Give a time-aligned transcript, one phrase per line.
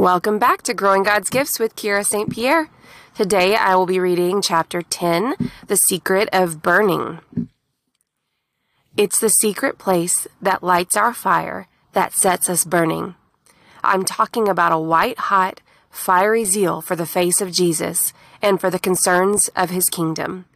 [0.00, 2.30] Welcome back to Growing God's Gifts with Kira St.
[2.30, 2.70] Pierre.
[3.14, 5.34] Today I will be reading chapter 10,
[5.66, 7.20] The Secret of Burning.
[8.96, 13.14] It's the secret place that lights our fire that sets us burning.
[13.84, 18.70] I'm talking about a white hot, fiery zeal for the face of Jesus and for
[18.70, 20.46] the concerns of his kingdom.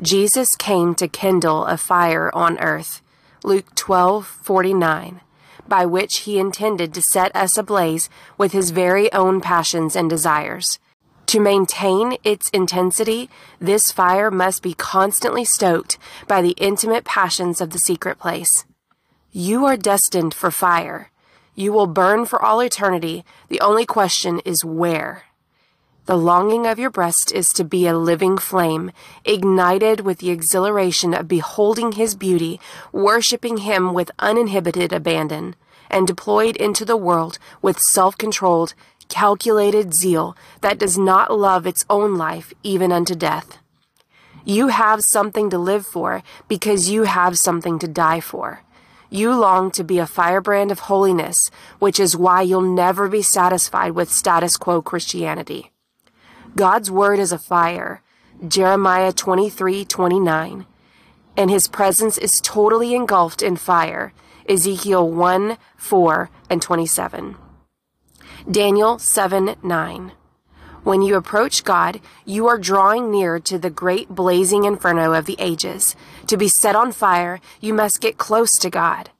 [0.00, 3.02] Jesus came to kindle a fire on earth.
[3.44, 5.20] Luke 12:49
[5.68, 10.78] by which he intended to set us ablaze with his very own passions and desires.
[11.26, 13.28] To maintain its intensity,
[13.60, 18.64] this fire must be constantly stoked by the intimate passions of the secret place.
[19.30, 21.10] You are destined for fire.
[21.54, 23.24] You will burn for all eternity.
[23.48, 25.24] The only question is where.
[26.08, 28.92] The longing of your breast is to be a living flame,
[29.26, 32.58] ignited with the exhilaration of beholding his beauty,
[32.92, 35.54] worshiping him with uninhibited abandon,
[35.90, 38.72] and deployed into the world with self-controlled,
[39.10, 43.58] calculated zeal that does not love its own life even unto death.
[44.46, 48.62] You have something to live for because you have something to die for.
[49.10, 53.90] You long to be a firebrand of holiness, which is why you'll never be satisfied
[53.90, 55.70] with status quo Christianity.
[56.56, 58.02] God's word is a fire,
[58.46, 60.66] Jeremiah 23, 29,
[61.36, 64.12] and his presence is totally engulfed in fire,
[64.48, 67.36] Ezekiel 1, 4, and 27.
[68.50, 70.12] Daniel 7, 9.
[70.84, 75.36] When you approach God, you are drawing near to the great blazing inferno of the
[75.38, 75.94] ages.
[76.28, 79.10] To be set on fire, you must get close to God.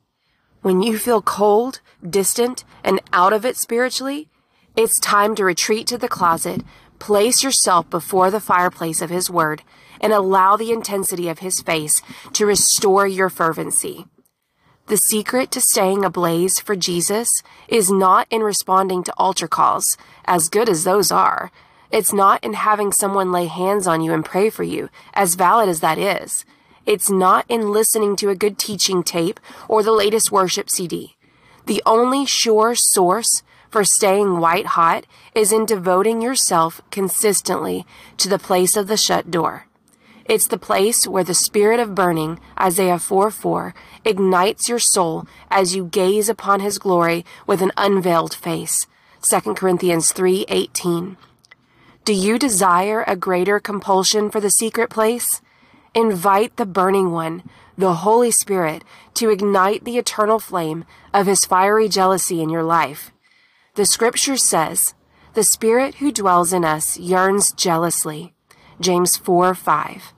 [0.63, 4.29] When you feel cold, distant, and out of it spiritually,
[4.77, 6.63] it's time to retreat to the closet,
[6.99, 9.63] Place yourself before the fireplace of His Word
[10.01, 14.07] and allow the intensity of His face to restore your fervency.
[14.87, 17.29] The secret to staying ablaze for Jesus
[17.69, 21.51] is not in responding to altar calls, as good as those are.
[21.91, 25.69] It's not in having someone lay hands on you and pray for you, as valid
[25.69, 26.47] as that is.
[26.87, 29.39] It's not in listening to a good teaching tape
[29.69, 31.17] or the latest worship CD.
[31.67, 37.87] The only sure source for staying white hot is in devoting yourself consistently
[38.17, 39.67] to the place of the shut door.
[40.25, 43.75] It's the place where the spirit of burning, Isaiah 4 4,
[44.05, 48.87] ignites your soul as you gaze upon his glory with an unveiled face.
[49.23, 51.17] 2 Corinthians 3 18.
[52.05, 55.41] Do you desire a greater compulsion for the secret place?
[55.95, 57.43] Invite the burning one,
[57.77, 58.85] the Holy Spirit,
[59.15, 60.85] to ignite the eternal flame
[61.15, 63.13] of his fiery jealousy in your life.
[63.79, 64.95] The scripture says,
[65.35, 68.35] The Spirit who dwells in us yearns jealously.
[68.81, 70.15] James 4 5.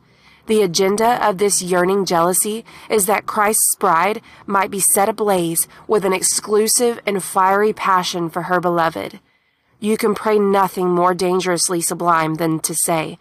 [0.47, 6.07] The agenda of this yearning jealousy is that Christ's bride might be set ablaze with
[6.07, 9.21] an exclusive and fiery passion for her beloved.
[9.79, 13.19] You can pray nothing more dangerously sublime than to say,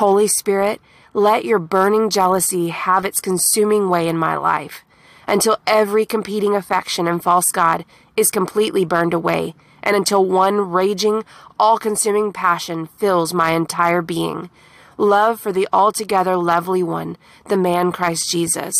[0.00, 0.80] Holy Spirit,
[1.14, 4.84] let your burning jealousy have its consuming way in my life,
[5.28, 7.84] until every competing affection and false God
[8.16, 9.54] is completely burned away
[9.86, 11.24] and until one raging,
[11.58, 14.50] all consuming passion fills my entire being
[14.98, 17.16] love for the altogether lovely one,
[17.48, 18.74] the man Christ Jesus.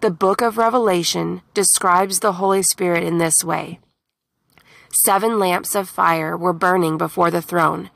[0.00, 3.80] The book of Revelation describes the Holy Spirit in this way
[5.04, 7.90] Seven lamps of fire were burning before the throne,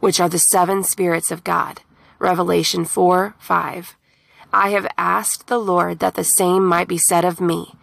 [0.00, 1.80] which are the seven spirits of God.
[2.18, 3.96] Revelation 4 5.
[4.52, 7.74] I have asked the Lord that the same might be said of me,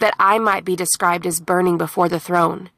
[0.00, 2.70] that I might be described as burning before the throne.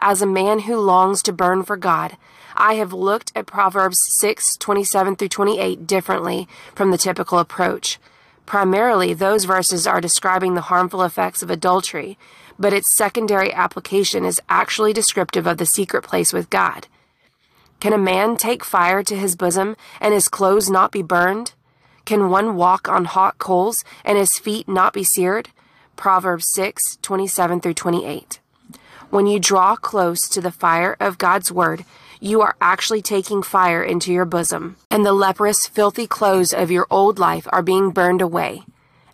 [0.00, 2.16] As a man who longs to burn for God,
[2.56, 7.98] I have looked at Proverbs 6, 27 through 28 differently from the typical approach.
[8.46, 12.16] Primarily, those verses are describing the harmful effects of adultery,
[12.58, 16.86] but its secondary application is actually descriptive of the secret place with God.
[17.80, 21.52] Can a man take fire to his bosom and his clothes not be burned?
[22.04, 25.50] Can one walk on hot coals and his feet not be seared?
[25.96, 28.40] Proverbs 6, 27 through 28.
[29.10, 31.86] When you draw close to the fire of God's Word,
[32.20, 36.86] you are actually taking fire into your bosom, and the leprous, filthy clothes of your
[36.90, 38.64] old life are being burned away.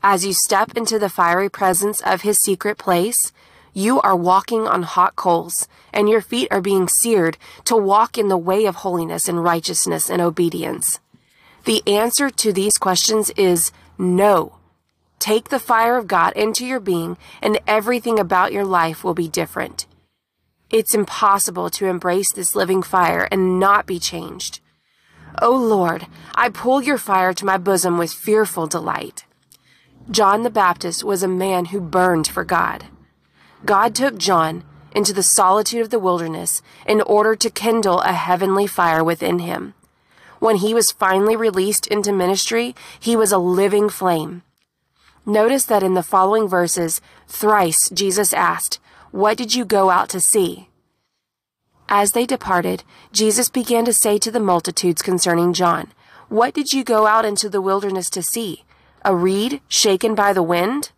[0.02, 3.30] As you step into the fiery presence of His secret place,
[3.72, 8.26] you are walking on hot coals, and your feet are being seared to walk in
[8.26, 10.98] the way of holiness and righteousness and obedience.
[11.66, 14.53] The answer to these questions is no.
[15.24, 19.26] Take the fire of God into your being, and everything about your life will be
[19.26, 19.86] different.
[20.68, 24.60] It's impossible to embrace this living fire and not be changed.
[25.40, 29.24] O oh Lord, I pull your fire to my bosom with fearful delight.
[30.10, 32.84] John the Baptist was a man who burned for God.
[33.64, 34.62] God took John,
[34.94, 39.72] into the solitude of the wilderness in order to kindle a heavenly fire within him.
[40.38, 44.42] When he was finally released into ministry, he was a living flame.
[45.26, 48.78] Notice that in the following verses, thrice Jesus asked,
[49.10, 50.68] What did you go out to see?
[51.88, 52.82] As they departed,
[53.12, 55.92] Jesus began to say to the multitudes concerning John,
[56.28, 58.64] What did you go out into the wilderness to see?
[59.02, 60.92] A reed shaken by the wind?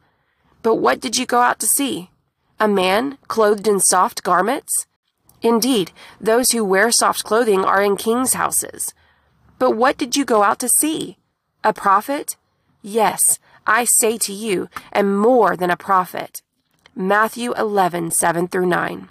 [0.63, 2.11] But what did you go out to see?
[2.59, 4.87] A man clothed in soft garments?
[5.43, 8.93] Indeed, those who wear soft clothing are in kings' houses.
[9.61, 11.19] But what did you go out to see?
[11.63, 12.37] A prophet?
[12.83, 16.43] Yes, I say to you, am more than a prophet.
[16.95, 19.09] Matthew 11, 7 through 9.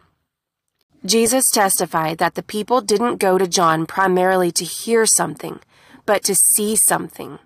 [1.06, 5.60] Jesus testified that the people didn't go to John primarily to hear something,
[6.06, 7.40] but to see something.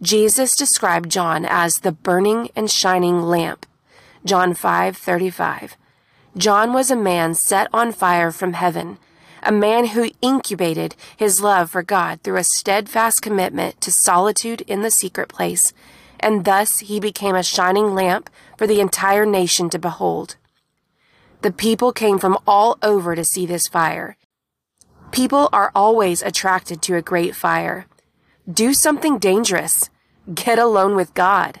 [0.00, 3.66] Jesus described John as the burning and shining lamp.
[4.24, 5.76] John 5:35.
[6.36, 8.98] John was a man set on fire from heaven,
[9.42, 14.82] a man who incubated his love for God through a steadfast commitment to solitude in
[14.82, 15.72] the secret place,
[16.20, 20.36] and thus he became a shining lamp for the entire nation to behold.
[21.42, 24.16] The people came from all over to see this fire.
[25.12, 27.86] People are always attracted to a great fire.
[28.50, 29.88] Do something dangerous.
[30.34, 31.60] Get alone with God.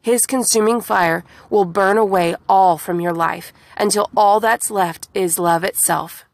[0.00, 5.38] His consuming fire will burn away all from your life until all that's left is
[5.38, 6.26] love itself.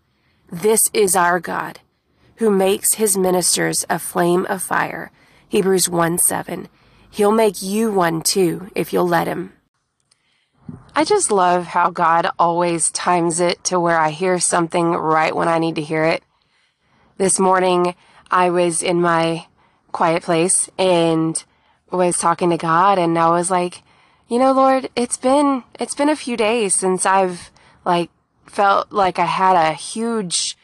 [0.51, 1.79] This is our God,
[2.37, 5.13] who makes his ministers a flame of fire.
[5.49, 6.69] Hebrews 1 7.
[7.11, 9.53] He'll make you one too if you'll let him.
[10.95, 15.49] I just love how God always times it to where I hear something right when
[15.49, 16.23] I need to hear it.
[17.17, 17.95] This morning,
[18.31, 19.47] I was in my
[19.93, 21.43] quiet place and
[21.91, 23.83] was talking to God and I was like,
[24.29, 27.51] you know, Lord, it's been, it's been a few days since I've
[27.85, 28.11] like
[28.47, 30.57] felt like I had a huge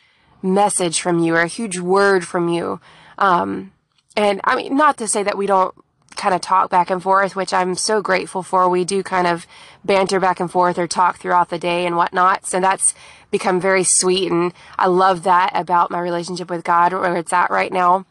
[0.43, 2.81] message from you or a huge word from you.
[3.19, 3.73] Um,
[4.17, 5.75] and I mean, not to say that we don't
[6.17, 8.69] kind of talk back and forth, which I'm so grateful for.
[8.69, 9.47] We do kind of
[9.85, 12.47] banter back and forth or talk throughout the day and whatnot.
[12.47, 12.95] So that's
[13.31, 14.31] become very sweet.
[14.31, 18.07] And I love that about my relationship with God, where it's at right now.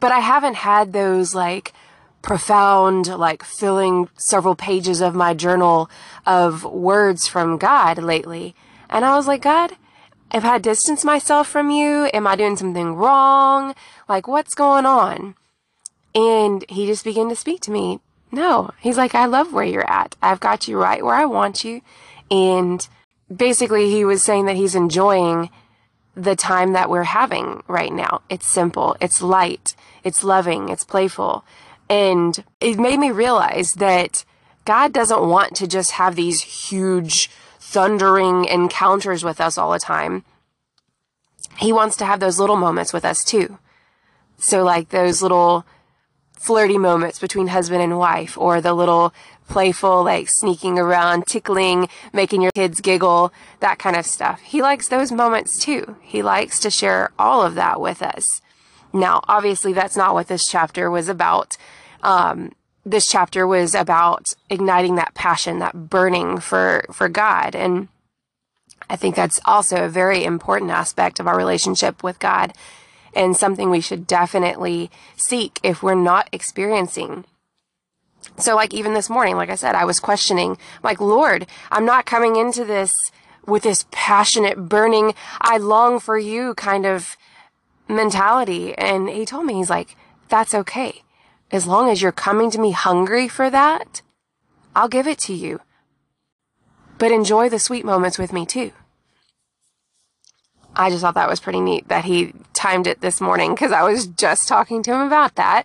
[0.00, 1.72] But I haven't had those like
[2.22, 5.90] profound, like filling several pages of my journal
[6.26, 8.54] of words from God lately.
[8.88, 9.72] And I was like, God,
[10.30, 12.08] have I distanced myself from you?
[12.14, 13.74] Am I doing something wrong?
[14.08, 15.34] Like, what's going on?
[16.14, 18.00] And he just began to speak to me.
[18.30, 20.16] No, he's like, I love where you're at.
[20.22, 21.82] I've got you right where I want you.
[22.30, 22.86] And
[23.34, 25.50] basically, he was saying that he's enjoying
[26.14, 28.22] the time that we're having right now.
[28.28, 29.74] It's simple, it's light,
[30.04, 31.44] it's loving, it's playful.
[31.88, 34.24] And it made me realize that
[34.64, 40.24] God doesn't want to just have these huge, thundering encounters with us all the time.
[41.58, 43.58] He wants to have those little moments with us too.
[44.38, 45.64] So, like those little
[46.42, 49.14] flirty moments between husband and wife, or the little
[49.48, 54.40] playful, like sneaking around, tickling, making your kids giggle, that kind of stuff.
[54.40, 55.96] He likes those moments too.
[56.02, 58.42] He likes to share all of that with us.
[58.92, 61.56] Now, obviously, that's not what this chapter was about.
[62.02, 62.50] Um,
[62.84, 67.54] this chapter was about igniting that passion, that burning for, for God.
[67.54, 67.86] And
[68.90, 72.52] I think that's also a very important aspect of our relationship with God
[73.14, 77.24] and something we should definitely seek if we're not experiencing.
[78.38, 82.06] So, like, even this morning, like I said, I was questioning, like, Lord, I'm not
[82.06, 83.10] coming into this
[83.46, 87.16] with this passionate, burning, I long for you kind of
[87.88, 88.74] mentality.
[88.78, 89.96] And he told me, he's like,
[90.28, 91.02] that's okay.
[91.50, 94.02] As long as you're coming to me hungry for that,
[94.74, 95.60] I'll give it to you.
[96.98, 98.72] But enjoy the sweet moments with me too.
[100.82, 103.82] I just thought that was pretty neat that he timed it this morning because I
[103.82, 105.64] was just talking to him about that.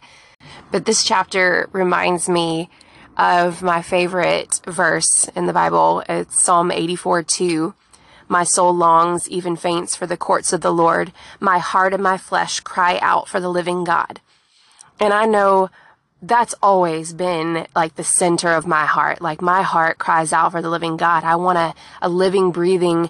[0.72, 2.70] But this chapter reminds me
[3.18, 6.04] of my favorite verse in the Bible.
[6.08, 7.74] It's Psalm 84 2.
[8.30, 11.12] My soul longs, even faints for the courts of the Lord.
[11.40, 14.22] My heart and my flesh cry out for the living God.
[15.00, 15.70] And I know
[16.22, 19.22] that's always been like the center of my heart.
[19.22, 21.24] Like my heart cries out for the living God.
[21.24, 23.10] I want a, a living, breathing,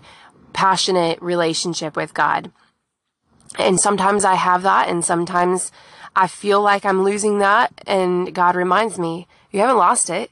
[0.58, 2.52] passionate relationship with God.
[3.60, 5.72] And sometimes I have that and sometimes
[6.16, 10.32] I feel like I'm losing that and God reminds me, you haven't lost it.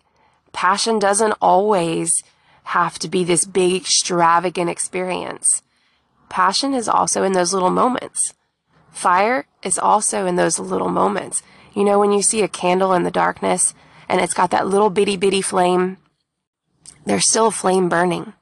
[0.51, 2.23] Passion doesn't always
[2.63, 5.61] have to be this big extravagant experience.
[6.27, 8.33] Passion is also in those little moments.
[8.91, 11.43] Fire is also in those little moments.
[11.75, 13.75] You know, when you see a candle in the darkness
[14.09, 15.97] and it's got that little bitty bitty flame,
[17.05, 18.33] there's still a flame burning.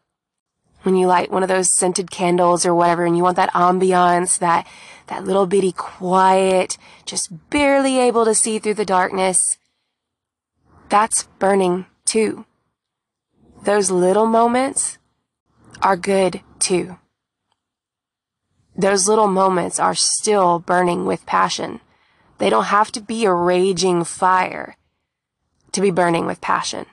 [0.83, 4.37] When you light one of those scented candles or whatever and you want that ambiance,
[4.39, 4.67] that,
[5.07, 9.57] that little bitty quiet, just barely able to see through the darkness.
[10.89, 12.45] That's burning too.
[13.63, 14.97] Those little moments
[15.81, 16.97] are good too.
[18.75, 21.79] Those little moments are still burning with passion.
[22.39, 24.75] They don't have to be a raging fire
[25.71, 26.85] to be burning with passion.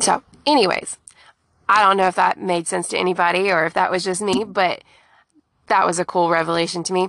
[0.00, 0.96] So, anyways,
[1.72, 4.44] I don't know if that made sense to anybody or if that was just me,
[4.44, 4.84] but
[5.68, 7.08] that was a cool revelation to me.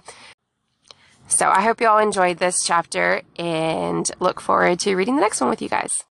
[1.28, 5.42] So I hope you all enjoyed this chapter and look forward to reading the next
[5.42, 6.06] one with you guys.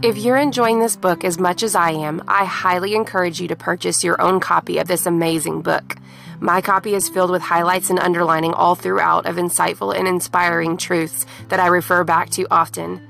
[0.00, 3.56] If you're enjoying this book as much as I am, I highly encourage you to
[3.56, 5.96] purchase your own copy of this amazing book.
[6.38, 11.26] My copy is filled with highlights and underlining all throughout of insightful and inspiring truths
[11.48, 13.08] that I refer back to often.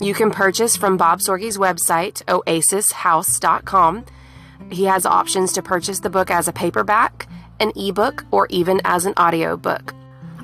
[0.00, 4.06] You can purchase from Bob Sorge's website, oasishouse.com.
[4.70, 7.28] He has options to purchase the book as a paperback,
[7.60, 9.94] an ebook, or even as an audiobook.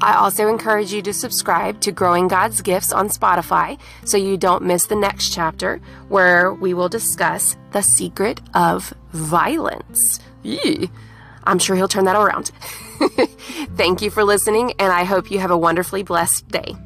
[0.01, 4.65] I also encourage you to subscribe to Growing God's Gifts on Spotify so you don't
[4.65, 10.21] miss the next chapter where we will discuss the secret of violence.
[11.45, 12.51] I'm sure he'll turn that around.
[13.77, 16.77] Thank you for listening, and I hope you have a wonderfully blessed day.